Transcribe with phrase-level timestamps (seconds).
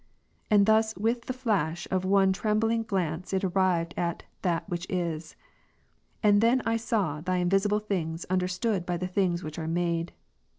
[0.49, 5.35] And thus with the flash of one trembling glance it arrived at That Which Is.
[6.23, 6.65] And then Rom.
[6.65, 10.13] 1, I saw Thy invisible thitigs understood by the things ivhich "■ are made.